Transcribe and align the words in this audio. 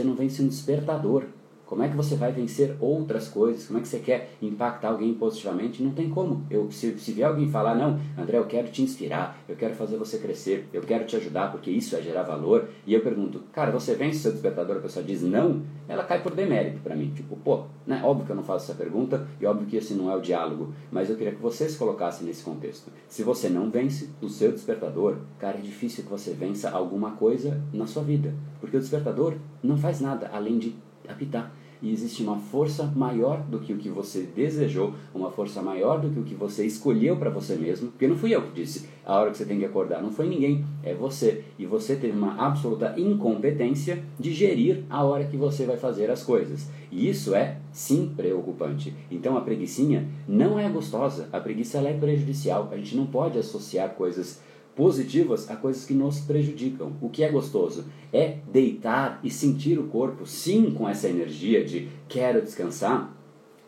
você 0.00 0.04
não 0.04 0.14
vence 0.14 0.42
um 0.42 0.48
despertador. 0.48 1.24
Como 1.70 1.84
é 1.84 1.88
que 1.88 1.96
você 1.96 2.16
vai 2.16 2.32
vencer 2.32 2.74
outras 2.80 3.28
coisas? 3.28 3.68
Como 3.68 3.78
é 3.78 3.82
que 3.82 3.86
você 3.86 4.00
quer 4.00 4.32
impactar 4.42 4.88
alguém 4.88 5.14
positivamente? 5.14 5.80
Não 5.80 5.92
tem 5.92 6.10
como. 6.10 6.44
Eu, 6.50 6.68
se, 6.72 6.98
se 6.98 7.12
vier 7.12 7.28
alguém 7.28 7.48
falar, 7.48 7.76
não, 7.76 7.96
André, 8.18 8.38
eu 8.38 8.46
quero 8.46 8.66
te 8.72 8.82
inspirar, 8.82 9.38
eu 9.48 9.54
quero 9.54 9.76
fazer 9.76 9.96
você 9.96 10.18
crescer, 10.18 10.68
eu 10.72 10.82
quero 10.82 11.04
te 11.04 11.14
ajudar 11.14 11.52
porque 11.52 11.70
isso 11.70 11.94
é 11.94 12.02
gerar 12.02 12.24
valor, 12.24 12.68
e 12.84 12.92
eu 12.92 13.00
pergunto, 13.02 13.44
cara, 13.52 13.70
você 13.70 13.94
vence 13.94 14.18
seu 14.18 14.32
despertador? 14.32 14.78
A 14.78 14.80
pessoa 14.80 15.04
diz 15.04 15.22
não, 15.22 15.62
ela 15.86 16.02
cai 16.02 16.20
por 16.20 16.34
demérito 16.34 16.80
para 16.80 16.96
mim. 16.96 17.12
Tipo, 17.14 17.36
pô, 17.36 17.66
né? 17.86 18.02
óbvio 18.04 18.26
que 18.26 18.32
eu 18.32 18.36
não 18.36 18.42
faço 18.42 18.64
essa 18.64 18.74
pergunta 18.74 19.28
e 19.40 19.46
óbvio 19.46 19.68
que 19.68 19.76
esse 19.76 19.94
não 19.94 20.10
é 20.10 20.16
o 20.16 20.20
diálogo, 20.20 20.74
mas 20.90 21.08
eu 21.08 21.14
queria 21.14 21.32
que 21.32 21.40
você 21.40 21.68
se 21.68 21.78
colocasse 21.78 22.24
nesse 22.24 22.42
contexto. 22.42 22.90
Se 23.06 23.22
você 23.22 23.48
não 23.48 23.70
vence 23.70 24.10
o 24.20 24.28
seu 24.28 24.50
despertador, 24.50 25.18
cara, 25.38 25.58
é 25.58 25.60
difícil 25.60 26.02
que 26.02 26.10
você 26.10 26.32
vença 26.32 26.68
alguma 26.68 27.12
coisa 27.12 27.62
na 27.72 27.86
sua 27.86 28.02
vida, 28.02 28.34
porque 28.60 28.76
o 28.76 28.80
despertador 28.80 29.34
não 29.62 29.78
faz 29.78 30.00
nada 30.00 30.28
além 30.32 30.58
de 30.58 30.74
apitar 31.08 31.59
e 31.82 31.92
existe 31.92 32.22
uma 32.22 32.38
força 32.38 32.84
maior 32.84 33.42
do 33.42 33.58
que 33.58 33.72
o 33.72 33.78
que 33.78 33.88
você 33.88 34.28
desejou, 34.34 34.94
uma 35.14 35.30
força 35.30 35.62
maior 35.62 36.00
do 36.00 36.10
que 36.10 36.18
o 36.18 36.24
que 36.24 36.34
você 36.34 36.64
escolheu 36.64 37.16
para 37.16 37.30
você 37.30 37.54
mesmo, 37.56 37.90
porque 37.90 38.06
não 38.06 38.16
fui 38.16 38.34
eu 38.34 38.42
que 38.42 38.52
disse 38.52 38.88
a 39.04 39.18
hora 39.18 39.30
que 39.30 39.38
você 39.38 39.44
tem 39.44 39.58
que 39.58 39.64
acordar, 39.64 40.02
não 40.02 40.12
foi 40.12 40.28
ninguém, 40.28 40.64
é 40.82 40.94
você. 40.94 41.44
E 41.58 41.66
você 41.66 41.96
teve 41.96 42.16
uma 42.16 42.40
absoluta 42.40 42.94
incompetência 42.96 44.02
de 44.18 44.32
gerir 44.32 44.84
a 44.88 45.02
hora 45.02 45.24
que 45.24 45.36
você 45.36 45.64
vai 45.64 45.76
fazer 45.76 46.10
as 46.10 46.22
coisas. 46.22 46.68
E 46.92 47.08
isso 47.08 47.34
é, 47.34 47.56
sim, 47.72 48.12
preocupante. 48.16 48.94
Então 49.10 49.36
a 49.36 49.40
preguiçinha 49.40 50.06
não 50.28 50.58
é 50.58 50.68
gostosa, 50.68 51.28
a 51.32 51.40
preguiça 51.40 51.78
é 51.78 51.92
prejudicial. 51.92 52.68
A 52.70 52.76
gente 52.76 52.96
não 52.96 53.06
pode 53.06 53.38
associar 53.38 53.90
coisas 53.90 54.40
positivas 54.74 55.50
a 55.50 55.56
coisas 55.56 55.84
que 55.84 55.94
nos 55.94 56.20
prejudicam. 56.20 56.92
O 57.00 57.08
que 57.08 57.22
é 57.22 57.30
gostoso 57.30 57.84
é 58.12 58.38
deitar 58.50 59.20
e 59.22 59.30
sentir 59.30 59.78
o 59.78 59.88
corpo, 59.88 60.26
sim, 60.26 60.70
com 60.70 60.88
essa 60.88 61.08
energia 61.08 61.64
de 61.64 61.88
quero 62.08 62.42
descansar, 62.42 63.14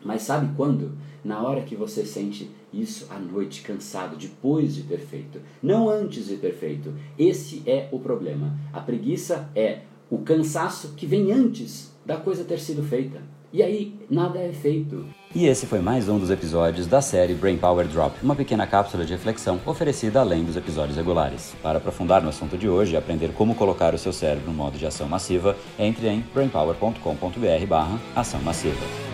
mas 0.03 0.23
sabe 0.23 0.53
quando? 0.55 0.97
Na 1.23 1.41
hora 1.41 1.61
que 1.61 1.75
você 1.75 2.05
sente 2.05 2.51
isso 2.73 3.07
à 3.09 3.17
noite, 3.17 3.61
cansado, 3.61 4.17
depois 4.17 4.75
de 4.75 4.83
ter 4.83 4.99
feito, 4.99 5.39
não 5.61 5.89
antes 5.89 6.25
de 6.25 6.37
ter 6.37 6.53
feito. 6.53 6.93
Esse 7.17 7.63
é 7.65 7.87
o 7.91 7.99
problema. 7.99 8.57
A 8.73 8.81
preguiça 8.81 9.49
é 9.55 9.83
o 10.13 10.19
cansaço 10.19 10.93
que 10.95 11.07
vem 11.07 11.31
antes 11.31 11.91
da 12.05 12.17
coisa 12.17 12.43
ter 12.43 12.59
sido 12.59 12.83
feita. 12.83 13.23
E 13.51 13.63
aí 13.63 13.95
nada 14.09 14.39
é 14.39 14.51
feito. 14.51 15.05
E 15.33 15.47
esse 15.47 15.65
foi 15.65 15.79
mais 15.79 16.07
um 16.07 16.19
dos 16.19 16.29
episódios 16.29 16.85
da 16.85 17.01
série 17.01 17.33
Brain 17.33 17.57
Power 17.57 17.87
Drop, 17.87 18.15
uma 18.21 18.35
pequena 18.35 18.67
cápsula 18.67 19.05
de 19.05 19.13
reflexão 19.13 19.59
oferecida 19.65 20.19
além 20.19 20.43
dos 20.43 20.55
episódios 20.55 20.97
regulares. 20.97 21.55
Para 21.63 21.79
aprofundar 21.79 22.21
no 22.21 22.29
assunto 22.29 22.55
de 22.57 22.69
hoje 22.69 22.93
e 22.93 22.97
aprender 22.97 23.33
como 23.33 23.55
colocar 23.55 23.95
o 23.95 23.97
seu 23.97 24.13
cérebro 24.13 24.51
no 24.51 24.53
modo 24.53 24.77
de 24.77 24.85
ação 24.85 25.07
massiva, 25.07 25.57
entre 25.79 26.07
em 26.07 26.23
brainpower.com.br/ação 26.33 28.41
massiva. 28.41 29.12